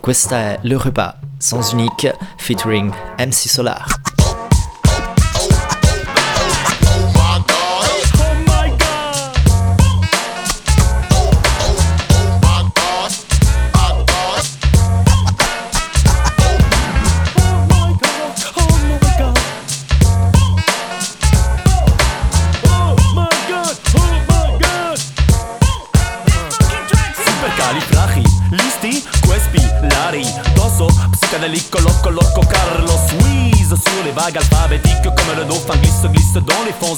Questa 0.00 0.38
è 0.38 0.58
Le 0.62 0.78
Repas, 0.80 1.14
Sans 1.38 1.72
Unique, 1.72 2.16
featuring 2.36 2.92
MC 3.18 3.48
Solar. 3.48 4.13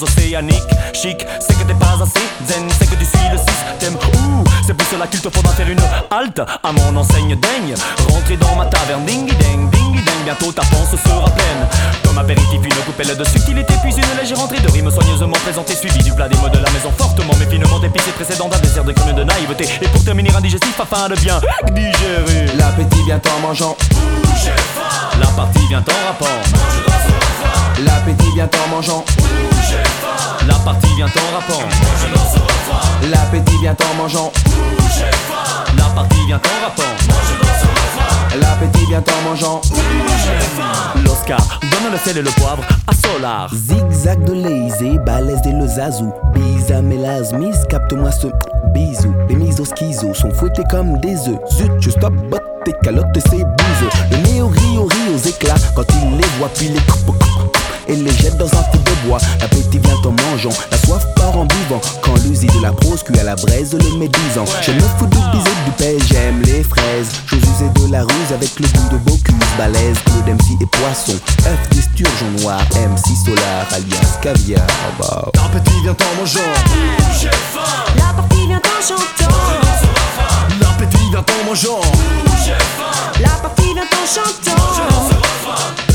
Océaniques. 0.03 0.63
Chic, 0.93 1.27
c'est 1.41 1.59
que 1.59 1.65
t'es 1.65 1.75
pas 1.75 1.95
assez 2.03 2.27
zen, 2.47 2.69
c'est 2.79 2.89
que 2.89 2.97
tu 2.97 3.05
suis 3.05 3.29
le 3.31 3.39
système. 3.39 3.95
Ouh, 3.95 4.45
c'est 4.67 4.75
pour 4.75 4.87
cela 4.89 5.07
qu'il 5.07 5.21
te 5.21 5.31
faudra 5.31 5.53
faire 5.53 5.69
une 5.69 5.81
halte 6.11 6.41
à 6.41 6.73
mon 6.73 6.97
enseigne 6.97 7.37
daigne. 7.37 7.75
Rentrer 8.09 8.37
dans 8.37 8.57
ma 8.57 8.67
taverne, 8.67 9.05
ding 9.05 9.27
ding, 9.27 9.71
ding 9.71 9.95
ding, 9.95 10.25
bientôt 10.25 10.53
ta 10.53 10.63
panse 10.63 10.91
sera 10.91 11.31
pleine. 11.31 11.67
Comme 12.05 12.19
apéritif, 12.19 12.61
une 12.63 12.85
coupelle 12.85 13.17
de 13.17 13.25
subtilité, 13.25 13.75
puis 13.83 13.95
une 13.95 14.21
légère 14.21 14.41
entrée 14.41 14.61
de 14.61 14.71
rime 14.71 14.91
soigneusement 14.91 15.37
présentée, 15.45 15.75
suivie 15.75 16.03
du 16.03 16.13
plat 16.13 16.29
des 16.29 16.37
mots 16.39 16.49
de 16.49 16.59
la 16.59 16.71
maison 16.71 16.91
fortement 16.97 17.35
mais 17.39 17.47
finement 17.47 17.81
épicé, 17.83 18.11
précédant 18.13 18.49
d'un 18.49 18.59
désert 18.59 18.85
de 18.85 18.93
crème 18.93 19.15
de 19.15 19.25
naïveté. 19.25 19.69
Et 19.83 19.89
pour 19.89 20.05
terminer 20.05 20.35
indigestif 20.35 20.79
afin 20.81 21.09
de 21.09 21.15
bien 21.17 21.41
digérer. 21.73 22.47
L'appétit 22.57 23.03
vient 23.05 23.21
en 23.37 23.41
mangeant. 23.47 23.77
La 25.21 25.27
partie 25.29 25.67
vient 25.69 25.81
en 25.81 26.07
rapport. 26.07 26.29
L'appétit 27.85 28.33
vient 28.35 28.49
en 28.65 28.77
mangeant. 28.77 29.05
La 30.47 30.55
partie 30.55 30.95
vient 30.97 31.07
en 31.07 31.35
rapport. 31.35 31.63
L'appétit 33.11 33.59
vient 33.61 33.77
en 33.91 34.03
mangeant. 34.03 34.33
La 35.77 35.85
partie 35.95 36.27
vient 36.27 36.37
en 36.37 36.65
rapport. 36.65 36.85
L'appétit 38.41 38.87
vient 38.87 39.01
en 39.01 39.29
mangeant. 39.29 39.61
L'Oscar 41.05 41.61
donne 41.63 41.93
le 41.93 41.99
sel 41.99 42.19
et 42.19 42.23
le 42.23 42.31
poivre 42.31 42.63
à 42.87 42.93
Solar. 42.95 43.51
Zigzag 43.53 44.25
de 44.25 44.33
lazy, 44.33 44.99
balèze 45.05 45.43
des 45.43 45.53
le 45.53 45.67
zazou. 45.67 46.13
Bisa 46.35 46.81
mélasmis, 46.83 47.55
capte-moi 47.69 48.11
ce 48.11 48.29
bisou. 48.73 49.15
Les 49.29 49.37
mises 49.37 49.61
au 49.61 49.65
schizo 49.65 50.15
sont 50.15 50.31
fouettées 50.31 50.65
comme 50.71 50.99
des 51.01 51.29
œufs. 51.29 51.39
Zut, 51.51 51.73
je 51.81 51.91
stop, 51.91 52.13
botte 52.31 52.43
tes 52.65 52.73
calottes, 52.83 53.07
c'est 53.31 53.45
bouseux. 53.45 53.91
Le 54.11 54.17
néo 54.29 54.49
rit 54.49 54.79
rit 54.79 55.15
aux 55.15 55.29
éclats 55.29 55.55
quand 55.75 55.85
il 56.03 56.17
les 56.17 56.27
voit, 56.39 56.51
puis 56.55 56.69
les 56.69 56.81
coupe 56.81 57.17
et 57.89 57.97
les 57.97 58.13
jette 58.13 58.37
dans 58.37 58.47
un 58.47 58.63
feu 58.73 58.79
de 58.79 59.07
bois. 59.09 59.19
L'appétit 59.41 59.79
vient 59.79 59.97
en 60.05 60.13
mangeant, 60.31 60.51
la 60.71 60.79
soif 60.79 61.05
part 61.17 61.37
en 61.37 61.45
buvant. 61.45 61.81
Quand 62.03 62.15
l'usine 62.25 62.51
de 62.57 62.63
la 62.63 62.73
prose 62.73 63.03
cuit 63.03 63.19
à 63.19 63.25
la 63.25 63.37
braise 63.37 63.73
le 63.73 63.99
médisant. 63.99 64.45
Je 64.63 64.73
me 64.73 64.81
fous 64.81 65.07
de 65.07 65.17
biser 65.33 65.55
du 65.65 65.71
paix, 65.79 65.97
j'aime 66.09 66.43
les 66.43 66.63
fraises. 66.63 67.11
Chose 67.27 67.41
usée 67.41 67.71
de 67.75 67.93
la 67.93 68.03
ruse 68.03 68.33
avec 68.33 68.51
le 68.61 68.67
goût 68.67 68.89
de 68.93 68.99
Bocuse, 68.99 69.35
balèze, 69.59 69.99
Claude 70.05 70.29
MC 70.29 70.61
et 70.61 70.67
poisson. 70.67 71.19
Œuf 71.47 71.69
d'esturgeon 71.71 72.31
noir, 72.41 72.61
MC 72.75 73.17
solar, 73.25 73.67
alias 73.73 74.19
caviar. 74.23 74.67
Bah. 74.99 75.31
L'appétit 75.35 75.81
vient 75.83 75.93
en 75.93 76.21
mangeant. 76.21 76.41
J'ai 77.21 77.29
faim. 77.29 77.61
La 77.97 78.13
partie 78.15 78.47
vient 78.47 78.59
en 78.59 78.83
chantant. 78.83 79.35
L'appétit 80.61 81.11
vient 81.11 81.21
en 81.21 81.47
mangeant. 81.47 81.81
J'ai 82.45 82.53
faim. 82.53 83.13
La 83.21 83.29
partie 83.29 83.75
vient 83.75 83.83
en 83.83 84.07
chantant. 84.07 85.86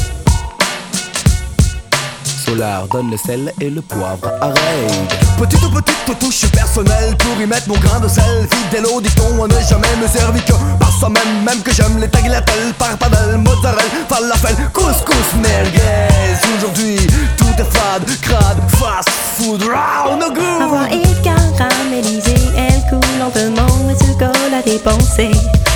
Donne 2.51 3.09
le 3.09 3.15
sel 3.15 3.53
et 3.61 3.69
le 3.69 3.81
poivre 3.81 4.27
à 4.41 4.47
raid. 4.47 5.13
Petite 5.39 5.61
petite 5.71 6.19
touche 6.19 6.51
personnelle 6.51 7.15
pour 7.17 7.41
y 7.41 7.45
mettre 7.45 7.69
mon 7.69 7.77
grain 7.77 8.01
de 8.01 8.09
sel. 8.09 8.45
Fidèle 8.51 8.85
au 8.87 8.99
dicton, 8.99 9.23
on 9.39 9.47
n'est 9.47 9.63
jamais 9.69 9.87
me 10.01 10.07
servi 10.07 10.41
que 10.41 10.51
par 10.77 10.91
soi-même. 10.91 11.45
Même 11.45 11.61
que 11.61 11.73
j'aime 11.73 11.97
les 11.97 12.09
tagliatelles, 12.09 12.73
parpadelle, 12.77 13.37
mozzarella, 13.37 13.81
falafel, 14.09 14.55
couscous, 14.73 15.33
merguez. 15.41 16.11
Aujourd'hui, 16.57 16.97
tout 17.37 17.45
est 17.57 17.71
fade, 17.71 18.05
crade, 18.21 18.57
fast 18.71 19.09
food, 19.37 19.63
Ma 19.63 20.67
voix 20.67 20.87
good. 20.89 20.99
est 20.99 21.21
caramélisée, 21.23 22.35
elle 22.57 22.81
coule 22.89 23.17
lentement 23.17 23.89
et 23.89 23.95
se 23.95 24.11
colle 24.19 24.53
à 24.53 24.61
tes 24.61 24.77
pensées. 24.79 25.31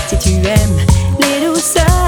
Si 0.10 0.18
tu 0.18 0.34
aimes 0.46 0.80
les 1.20 1.48
douceurs, 1.48 2.05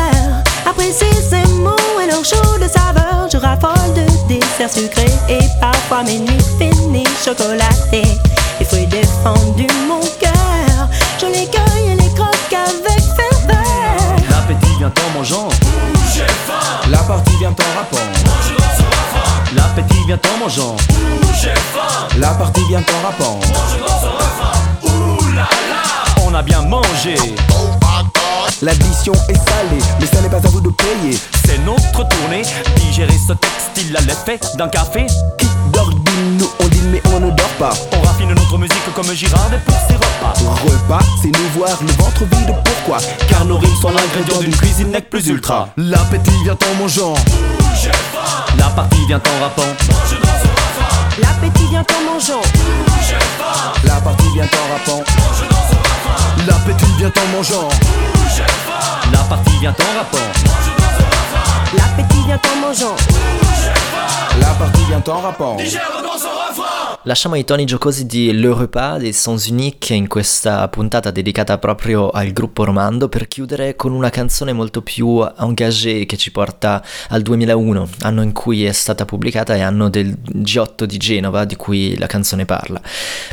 apprécie 0.67 1.05
ces 1.29 1.47
mots 1.53 1.75
et 2.01 2.07
leur 2.07 2.23
chaud 2.23 2.57
de 2.57 2.67
saveur. 2.67 3.27
Je 3.31 3.37
raffole 3.37 3.93
de 3.95 4.05
desserts 4.27 4.71
sucrés 4.71 5.13
et 5.29 5.39
parfois 5.61 6.03
mes 6.03 6.19
nuits 6.19 6.45
finies 6.59 7.05
chocolatées. 7.23 8.17
Les 8.59 8.65
fruits 8.65 8.87
défendus 8.87 9.67
mon 9.87 10.01
cœur, 10.19 10.89
je 11.19 11.25
les 11.27 11.47
cueille 11.47 11.91
et 11.91 11.95
les 11.95 12.13
croque 12.13 12.53
avec 12.53 13.01
ferveur. 13.15 14.15
L'appétit 14.29 14.75
vient 14.77 14.91
en 15.05 15.17
mangeant. 15.17 15.49
J'ai 16.13 16.21
faim. 16.21 16.89
La 16.89 16.99
partie 16.99 17.35
vient 17.37 17.49
en 17.49 17.77
rappant. 17.77 17.97
L'appétit 19.55 20.05
vient 20.05 20.19
en 20.33 20.39
mangeant. 20.39 20.75
J'ai 21.41 21.49
faim. 21.49 22.07
La 22.17 22.29
partie 22.31 22.63
vient 22.67 22.79
en 22.81 23.07
rappant. 23.07 23.39
On 26.25 26.33
a 26.33 26.41
bien 26.41 26.61
mangé. 26.61 27.15
L'addition 28.63 29.13
est 29.29 29.35
salée, 29.35 29.83
mais 29.99 30.07
ça 30.07 30.19
n'est 30.21 30.29
pas 30.29 30.37
à 30.37 30.49
vous 30.49 30.61
de 30.61 30.69
payer. 30.69 31.17
C'est 31.45 31.59
notre 31.59 32.07
tournée. 32.07 32.41
Digérer 32.77 33.13
ce 33.27 33.33
textile 33.33 33.95
à 33.95 34.01
l'effet 34.01 34.39
d'un 34.57 34.67
café. 34.67 35.05
Qui 35.37 35.47
dort 35.71 35.91
nous 36.39 36.49
on 36.59 36.67
dîne 36.67 36.89
mais 36.91 37.01
on 37.13 37.19
ne 37.19 37.29
dort 37.29 37.55
pas. 37.59 37.73
On 37.93 38.01
raffine 38.01 38.29
notre 38.29 38.57
musique 38.57 38.93
comme 38.95 39.13
Girard 39.13 39.51
et 39.53 39.59
pour 39.59 39.75
ses 39.87 39.93
repas. 39.95 40.33
Repas, 40.63 41.05
c'est 41.21 41.27
nous 41.27 41.49
voir 41.55 41.77
le 41.81 41.91
ventre 42.03 42.23
vide, 42.23 42.55
pourquoi? 42.65 42.97
Car 43.29 43.45
nos 43.45 43.57
rimes 43.59 43.75
sont 43.79 43.91
l'ingrédient 43.91 44.39
d'une 44.39 44.55
cuisine 44.55 44.89
nec 44.89 45.09
plus 45.09 45.27
ultra. 45.27 45.69
L'appétit 45.77 46.31
vient 46.43 46.57
en 46.71 46.81
mangeant. 46.81 47.13
J'ai 47.79 47.91
faim. 47.91 48.45
La 48.57 48.69
partie 48.69 49.05
vient 49.05 49.17
en 49.21 49.43
rappant. 49.43 49.61
L'appétit 51.19 51.67
vient 51.69 51.81
en 51.81 52.13
mangeant. 52.13 52.41
J'ai 53.07 53.13
faim. 53.13 53.71
La 53.83 54.01
partie 54.01 54.29
vient 54.33 54.45
en 54.45 54.73
rappant. 54.73 55.03
L'appétit 56.47 56.85
vient 56.97 57.11
en 57.11 57.37
mangeant. 57.37 57.69
La 59.11 59.19
partie 59.19 59.57
vient 59.59 59.71
en 59.71 59.97
rappant. 59.97 60.17
L'appétit 61.77 62.23
vient 62.25 62.39
en 62.51 62.67
mangeant. 62.67 62.95
La 64.39 64.47
partie 64.47 64.83
vient 64.85 65.03
en 65.07 65.21
rappant. 65.21 65.55
Digère 65.55 65.81
dans 66.03 66.17
son 66.17 66.27
refrain. 66.27 66.36
Lasciamo 67.07 67.35
i 67.35 67.45
toni 67.45 67.63
giocosi 67.63 68.05
di 68.05 68.33
Le 68.33 68.53
Repas 68.53 68.99
dei 68.99 69.13
Sons 69.13 69.47
Unique 69.47 69.95
in 69.95 70.09
questa 70.09 70.67
puntata 70.67 71.09
dedicata 71.09 71.57
proprio 71.57 72.09
al 72.09 72.33
gruppo 72.33 72.65
Romando 72.65 73.07
per 73.07 73.29
chiudere 73.29 73.77
con 73.77 73.93
una 73.93 74.09
canzone 74.09 74.51
molto 74.51 74.81
più 74.81 75.25
engagée 75.39 76.05
che 76.05 76.17
ci 76.17 76.31
porta 76.31 76.83
al 77.07 77.21
2001, 77.21 77.87
anno 78.01 78.21
in 78.23 78.33
cui 78.33 78.65
è 78.65 78.73
stata 78.73 79.05
pubblicata 79.05 79.55
e 79.55 79.61
anno 79.61 79.87
del 79.89 80.17
G8 80.21 80.83
di 80.83 80.97
Genova 80.97 81.45
di 81.45 81.55
cui 81.55 81.97
la 81.97 82.07
canzone 82.07 82.43
parla. 82.43 82.81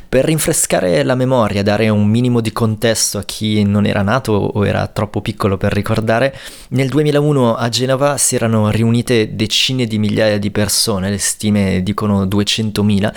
Per 0.08 0.24
rinfrescare 0.24 1.02
la 1.02 1.16
memoria, 1.16 1.64
dare 1.64 1.88
un 1.88 2.06
minimo 2.06 2.40
di 2.40 2.52
contesto 2.52 3.18
a 3.18 3.24
chi 3.24 3.64
non 3.64 3.86
era 3.86 4.02
nato 4.02 4.34
o 4.34 4.64
era 4.64 4.86
troppo 4.86 5.20
piccolo 5.20 5.56
per 5.56 5.72
ricordare, 5.72 6.32
nel 6.68 6.90
2001 6.90 7.56
a 7.56 7.68
Genova 7.70 8.18
si 8.18 8.36
erano 8.36 8.70
riunite 8.70 9.34
decine 9.34 9.86
di 9.86 9.98
migliaia 9.98 10.38
di 10.38 10.52
persone, 10.52 11.10
le 11.10 11.18
stime 11.18 11.82
dicono 11.82 12.24
200.000, 12.26 13.12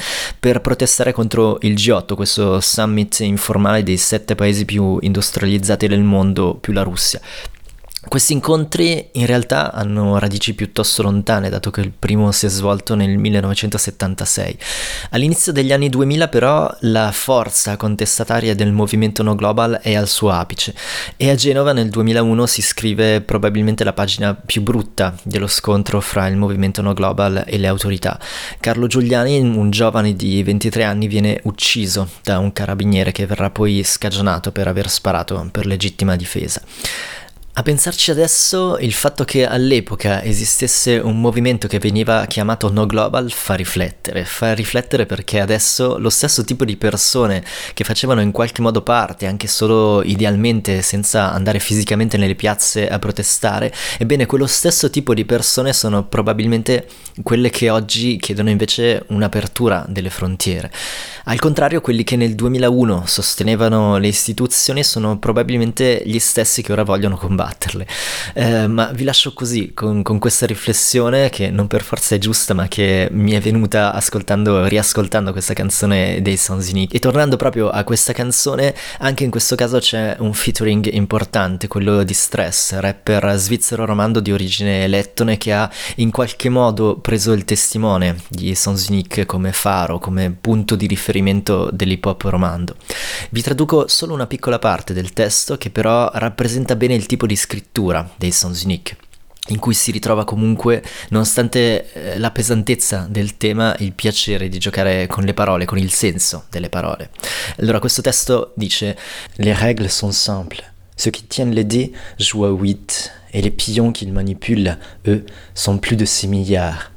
per 0.48 0.62
protestare 0.62 1.12
contro 1.12 1.58
il 1.64 1.74
G8, 1.74 2.16
questo 2.16 2.62
summit 2.62 3.20
informale 3.20 3.84
dei 3.84 3.98
sette 3.98 4.34
paesi 4.34 4.64
più 4.64 4.98
industrializzati 5.02 5.90
del 5.90 6.04
mondo, 6.04 6.56
più 6.56 6.72
la 6.72 6.84
Russia. 6.84 7.20
Questi 8.08 8.32
incontri 8.32 9.10
in 9.14 9.26
realtà 9.26 9.74
hanno 9.74 10.18
radici 10.18 10.54
piuttosto 10.54 11.04
lontane, 11.04 11.50
dato 11.50 11.72
che 11.72 11.82
il 11.82 11.92
primo 11.92 12.32
si 12.32 12.46
è 12.46 12.50
svolto 12.50 12.96
nel 12.96 13.18
1976. 13.18 14.58
All'inizio 15.12 15.52
degli 15.52 15.74
anni 15.74 15.90
2000 15.90 16.28
però 16.30 16.74
la 16.82 17.12
forza 17.12 17.76
contestataria 17.76 18.56
del 18.56 18.72
movimento 18.72 19.24
No 19.24 19.36
Global 19.36 19.80
è 19.82 19.94
al 19.94 20.08
suo 20.08 20.30
apice 20.32 20.74
e 21.18 21.30
a 21.30 21.36
Genova 21.36 21.74
nel 21.74 21.90
2001 21.90 22.46
si 22.46 22.62
scrive 22.62 23.20
probabilmente 23.22 23.84
la 23.84 23.94
pagina 23.94 24.34
più 24.34 24.62
brutta 24.62 25.14
dello 25.24 25.48
scontro 25.48 26.00
fra 26.00 26.28
il 26.28 26.38
movimento 26.38 26.82
No 26.82 26.94
Global 26.94 27.44
e 27.46 27.58
le 27.58 27.68
autorità. 27.68 28.18
Carlo 28.62 28.88
Giuliani, 28.88 29.38
un 29.40 29.70
giovane 29.70 30.16
di 30.16 30.42
23 30.44 30.84
anni, 30.86 31.08
viene 31.08 31.42
ucciso 31.44 32.08
da 32.24 32.40
un 32.40 32.54
carabiniere 32.54 33.12
che 33.12 33.26
verrà 33.26 33.50
poi 33.50 33.84
scagionato 33.84 34.54
per 34.54 34.68
aver 34.68 34.90
sparato 34.90 35.50
per 35.52 35.66
legittima 35.66 36.16
difesa. 36.16 36.62
A 37.58 37.64
pensarci 37.64 38.12
adesso, 38.12 38.78
il 38.78 38.94
fatto 38.94 39.26
che 39.26 39.44
all'epoca 39.48 40.24
esistesse 40.24 41.00
un 41.00 41.20
movimento 41.20 41.68
che 41.68 41.80
veniva 41.80 42.24
chiamato 42.28 42.72
No 42.72 42.86
Global 42.86 43.32
fa 43.32 43.56
riflettere, 43.56 44.26
fa 44.26 44.54
riflettere 44.54 45.08
perché 45.08 45.40
adesso 45.40 45.98
lo 45.98 46.12
stesso 46.12 46.44
tipo 46.44 46.66
di 46.66 46.78
persone 46.78 47.44
che 47.74 47.84
facevano 47.84 48.22
in 48.22 48.32
qualche 48.32 48.62
modo 48.62 48.84
parte, 48.84 49.26
anche 49.26 49.48
solo 49.48 50.04
idealmente, 50.04 50.84
senza 50.84 51.34
andare 51.34 51.58
fisicamente 51.58 52.16
nelle 52.18 52.36
piazze 52.36 52.88
a 52.88 53.00
protestare, 53.00 53.74
ebbene 53.98 54.28
quello 54.28 54.46
stesso 54.46 54.92
tipo 54.92 55.16
di 55.16 55.26
persone 55.26 55.74
sono 55.74 56.06
probabilmente 56.06 56.88
quelle 57.24 57.50
che 57.50 57.72
oggi 57.72 58.18
chiedono 58.18 58.52
invece 58.52 59.04
un'apertura 59.08 59.84
delle 59.90 60.12
frontiere. 60.12 60.72
Al 61.24 61.40
contrario, 61.40 61.82
quelli 61.82 62.04
che 62.04 62.18
nel 62.18 62.36
2001 62.36 63.06
sostenevano 63.08 63.98
le 63.98 64.08
istituzioni 64.08 64.84
sono 64.84 65.18
probabilmente 65.18 66.04
gli 66.06 66.20
stessi 66.20 66.62
che 66.62 66.72
ora 66.72 66.84
vogliono 66.84 67.18
combatterle. 67.48 67.88
Eh, 68.34 68.68
ma 68.68 68.92
vi 68.94 69.04
lascio 69.04 69.34
così, 69.34 69.74
con, 69.74 70.04
con, 70.04 70.20
questa 70.20 70.46
riflessione 70.46 71.30
che 71.30 71.50
non 71.50 71.68
per 71.68 71.82
forza 71.82 72.16
è 72.16 72.18
giusta, 72.18 72.54
ma 72.54 72.68
che 72.68 73.08
mi 73.12 73.32
è 73.32 73.40
venuta 73.40 73.94
ascoltando, 73.94 74.66
riascoltando 74.66 75.32
questa 75.32 75.54
canzone 75.54 76.22
dei 76.22 76.38
Sons 76.38 76.70
Unique. 76.70 76.98
E 76.98 77.00
tornando 77.00 77.38
proprio 77.38 77.70
a 77.70 77.84
questa 77.84 78.14
canzone, 78.14 78.76
anche 79.00 79.24
in 79.24 79.32
questo 79.32 79.56
caso 79.56 79.80
c'è 79.80 80.18
un 80.20 80.34
featuring 80.34 80.90
importante, 80.92 81.68
quello 81.68 82.04
di 82.04 82.14
Stress, 82.14 82.78
rapper 82.80 83.36
svizzero 83.38 83.86
romando 83.86 84.20
di 84.20 84.32
origine 84.32 84.88
lettone 84.88 85.38
che 85.38 85.54
ha 85.54 85.70
in 85.96 86.12
qualche 86.12 86.50
modo 86.50 86.98
preso 86.98 87.32
il 87.32 87.46
testimone 87.46 88.18
di 88.28 88.54
Sons 88.56 88.88
Unique 88.88 89.26
come 89.26 89.52
faro, 89.54 90.00
come 90.00 90.36
punto 90.40 90.76
di 90.76 90.88
riferimento 90.88 91.70
dell'hip 91.72 92.06
hop 92.06 92.24
romando. 92.24 92.76
Vi 93.30 93.42
traduco 93.42 93.88
solo 93.88 94.14
una 94.14 94.28
piccola 94.28 94.60
parte 94.60 94.94
del 94.94 95.14
testo 95.14 95.58
che 95.58 95.70
però 95.70 96.10
rappresenta 96.14 96.76
bene 96.76 96.96
il 96.96 97.06
tipo 97.06 97.26
di 97.26 97.37
scrittura 97.38 98.10
dei 98.18 98.32
Sons 98.32 98.64
Unique 98.64 98.98
in 99.50 99.60
cui 99.60 99.74
si 99.74 99.92
ritrova 99.92 100.26
comunque, 100.26 100.84
nonostante 101.10 101.92
eh, 101.94 102.20
la 102.20 102.32
pesantezza 102.32 103.08
del 103.10 103.38
tema, 103.38 103.76
il 103.80 103.94
piacere 103.94 104.50
di 104.50 104.58
giocare 104.58 105.08
con 105.08 105.24
le 105.24 105.34
parole, 105.34 105.66
con 105.66 105.78
il 105.78 105.92
senso 105.92 106.46
delle 106.50 106.70
parole. 106.70 107.12
Allora 107.60 107.80
questo 107.80 108.02
testo 108.02 108.54
dice 108.56 108.98
Les 109.36 109.58
règles 109.58 109.90
sont 109.90 110.14
simples. 110.14 110.64
Ceux 110.96 111.12
qui 111.12 111.28
tiennent 111.28 111.54
les 111.54 111.66
dés 111.66 111.92
jouent 112.18 112.46
à 112.46 112.50
8 112.50 113.12
et 113.32 113.42
les 113.42 113.52
pions 113.52 113.92
qu'ils 113.92 114.12
manipulent, 114.12 114.78
eux, 115.06 115.24
sont 115.54 115.78
plus 115.78 115.96
de 115.96 116.06
6 116.06 116.28
milliards. 116.28 116.92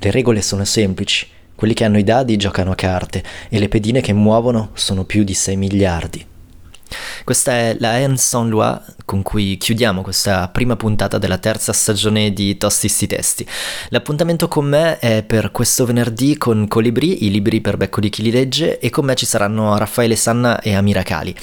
Le 0.00 0.10
regole 0.10 0.42
sono 0.42 0.64
semplici. 0.64 1.26
Quelli 1.54 1.74
che 1.74 1.84
hanno 1.84 1.98
i 1.98 2.04
dadi 2.04 2.36
giocano 2.36 2.72
a 2.72 2.76
carte 2.76 3.22
e 3.48 3.58
le 3.58 3.68
pedine 3.68 4.00
che 4.00 4.12
muovono 4.12 4.70
sono 4.74 5.04
più 5.04 5.24
di 5.24 5.34
6 5.34 5.56
miliardi. 5.56 6.26
Questa 7.24 7.52
è 7.52 7.76
la 7.78 7.90
Haine 7.90 8.16
sans 8.16 8.48
loi 8.48 8.78
con 9.04 9.22
cui 9.22 9.56
chiudiamo 9.58 10.02
questa 10.02 10.48
prima 10.48 10.76
puntata 10.76 11.18
della 11.18 11.38
terza 11.38 11.72
stagione 11.72 12.32
di 12.32 12.56
Tosti 12.56 12.88
sti 12.88 13.06
testi. 13.06 13.46
L'appuntamento 13.88 14.48
con 14.48 14.66
me 14.66 14.98
è 14.98 15.22
per 15.22 15.50
questo 15.50 15.84
venerdì 15.84 16.36
con 16.38 16.66
Colibri, 16.68 17.24
i 17.24 17.30
libri 17.30 17.60
per 17.60 17.76
becco 17.76 18.00
di 18.00 18.10
chi 18.10 18.22
li 18.22 18.30
legge, 18.30 18.78
e 18.78 18.90
con 18.90 19.04
me 19.04 19.14
ci 19.14 19.26
saranno 19.26 19.76
Raffaele 19.76 20.16
Sanna 20.16 20.60
e 20.60 20.74
Amira 20.74 21.02
Cali. 21.02 21.34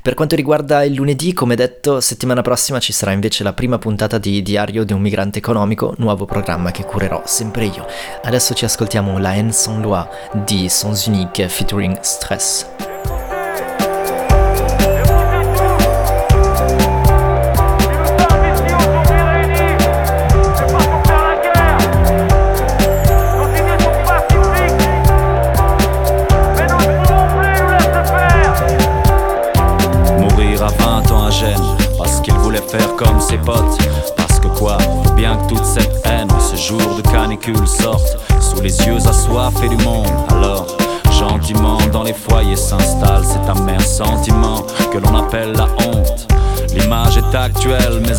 Per 0.00 0.14
quanto 0.14 0.36
riguarda 0.36 0.84
il 0.84 0.94
lunedì, 0.94 1.32
come 1.32 1.54
detto, 1.54 2.00
settimana 2.00 2.42
prossima 2.42 2.78
ci 2.78 2.92
sarà 2.92 3.12
invece 3.12 3.42
la 3.42 3.52
prima 3.52 3.78
puntata 3.78 4.18
di 4.18 4.42
Diario 4.42 4.84
di 4.84 4.92
un 4.92 5.00
migrante 5.00 5.38
economico, 5.38 5.94
nuovo 5.98 6.24
programma 6.24 6.70
che 6.70 6.84
curerò 6.84 7.22
sempre 7.26 7.66
io. 7.66 7.86
Adesso 8.22 8.54
ci 8.54 8.64
ascoltiamo 8.64 9.18
La 9.18 9.30
Haine 9.30 9.52
sans 9.52 9.82
loi 9.82 10.06
di 10.44 10.68
Sons 10.68 11.06
Unique 11.06 11.48
featuring 11.48 11.98
Stress. 12.00 12.97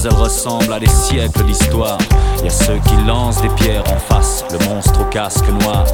Actuelle, 0.10 0.16
mais 0.16 0.16
elle 0.16 0.22
ressemble 0.22 0.74
à 0.74 0.80
des 0.80 0.88
siècles 0.88 1.44
d'histoire. 1.46 1.98
Y 2.44 2.48
a 2.48 2.50
ceux 2.50 2.80
qui 2.88 2.96
lancent 3.06 3.42
des 3.42 3.50
pierres 3.50 3.84
en 3.92 4.00
face, 4.00 4.44
le 4.51 4.66
monstre 4.70 5.01
au 5.01 5.06
casque 5.06 5.48
noir. 5.62 5.86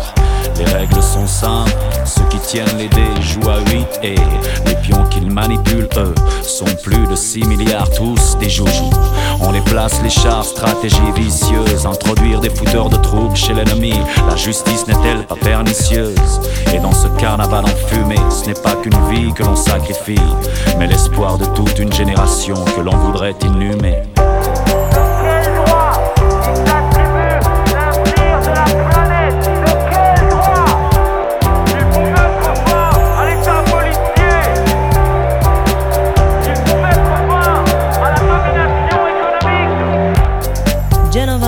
Les 0.58 0.66
règles 0.66 1.02
sont 1.02 1.28
simples, 1.28 1.72
ceux 2.06 2.24
qui 2.30 2.40
tiennent 2.40 2.78
les 2.78 2.88
dés 2.88 3.22
jouent 3.22 3.50
à 3.50 3.60
8 3.72 4.00
et 4.04 4.16
les 4.66 4.76
pions 4.76 5.04
qu'ils 5.10 5.25
manipulent, 5.36 5.90
eux, 5.98 6.16
sont 6.44 6.74
plus 6.82 7.06
de 7.08 7.16
6 7.16 7.46
milliards 7.46 7.90
tous 7.92 8.38
des 8.40 8.50
joujoux. 8.50 8.90
On 9.42 9.52
les 9.52 9.60
place 9.62 10.02
les 10.02 10.10
chars, 10.10 10.46
stratégie 10.46 11.12
vicieuse, 11.14 11.86
introduire 11.86 12.40
des 12.40 12.50
fouteurs 12.50 12.90
de 12.90 12.96
troubles 12.96 13.36
chez 13.36 13.54
l'ennemi. 13.54 13.94
La 14.30 14.38
justice 14.38 14.88
n'est-elle 14.88 15.26
pas 15.28 15.36
pernicieuse? 15.36 16.40
Et 16.74 16.80
dans 16.80 16.94
ce 16.94 17.08
carnaval 17.20 17.66
enfumé, 17.66 18.16
ce 18.30 18.48
n'est 18.48 18.62
pas 18.62 18.76
qu'une 18.76 18.98
vie 19.10 19.34
que 19.34 19.44
l'on 19.44 19.58
sacrifie, 19.58 20.16
mais 20.80 20.88
l'espoir 20.88 21.38
de 21.38 21.46
toute 21.48 21.78
une 21.80 21.92
génération 21.92 22.56
que 22.76 22.82
l'on 22.82 22.96
voudrait 22.96 23.36
inhumer. 23.42 24.15
Jennifer. 41.16 41.45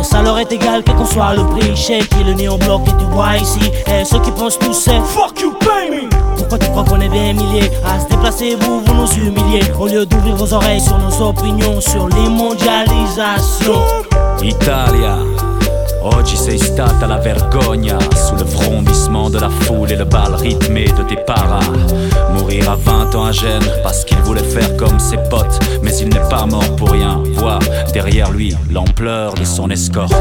Et 0.00 0.02
ça 0.02 0.22
leur 0.22 0.38
est 0.38 0.50
égal 0.52 0.82
quel 0.84 0.94
qu'on 0.94 1.04
soit 1.04 1.34
le 1.34 1.44
prix. 1.44 1.76
Chez 1.76 2.00
qui 2.00 2.24
le 2.24 2.34
néon 2.34 2.58
bloc 2.58 2.82
et 2.86 2.90
tu 2.90 3.04
vois 3.10 3.36
ici. 3.36 3.60
Et 3.86 4.04
ceux 4.04 4.20
qui 4.20 4.30
pensent 4.30 4.58
tous 4.58 4.72
c'est 4.72 5.00
Fuck 5.00 5.40
you 5.40 5.52
pay 5.60 5.90
me! 5.90 6.08
Pourquoi 6.36 6.58
tu 6.58 6.68
crois 6.70 6.84
qu'on 6.84 7.00
est 7.00 7.08
des 7.08 7.32
milliers 7.32 7.70
À 7.84 8.00
se 8.00 8.06
déplacer 8.08 8.56
vous, 8.60 8.80
vous 8.80 8.94
nous 8.94 9.12
humiliez? 9.12 9.62
Au 9.78 9.86
lieu 9.86 10.06
d'ouvrir 10.06 10.36
vos 10.36 10.52
oreilles 10.52 10.80
sur 10.80 10.98
nos 10.98 11.28
opinions 11.28 11.80
Sur 11.80 12.08
les 12.08 12.28
mondialisations 12.28 13.84
Italia 14.42 15.18
Oggi 16.02 16.36
sei 16.36 16.58
stata 16.58 17.06
la 17.06 17.18
vergogna 17.18 17.98
Sous 18.14 18.36
le 18.36 18.44
frondissement 18.44 19.30
de 19.30 19.38
la 19.38 19.50
foule 19.50 19.92
et 19.92 19.96
le 19.96 20.04
bal 20.04 20.34
rythmé 20.34 20.84
de 20.84 21.02
tes 21.02 21.16
paras. 21.16 21.60
Mourir 22.32 22.70
à 22.70 22.76
20 22.76 23.14
ans 23.14 23.26
à 23.26 23.32
Gênes 23.32 23.70
parce 23.82 24.04
qu'il 24.04 24.18
voulait 24.18 24.42
faire 24.42 24.76
comme 24.76 24.98
ses 24.98 25.18
potes 25.28 25.58
Mais 25.82 25.96
il 25.98 26.08
n'est 26.08 26.28
pas 26.28 26.46
mort 26.46 26.76
pour 26.76 26.90
rien. 26.90 27.22
Voir 27.34 27.60
derrière 27.92 28.30
lui 28.30 28.56
l'ampleur 28.70 29.34
de 29.34 29.44
son 29.44 29.70
escorte 29.70 30.14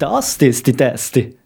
Tasti 0.00 0.52
sti 0.52 0.72
testi. 0.72 1.39